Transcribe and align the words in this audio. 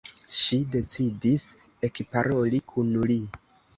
Ŝi 0.35 0.57
decidis 0.75 1.45
ekparoli 1.91 2.63
kun 2.73 2.91
li. 3.11 3.19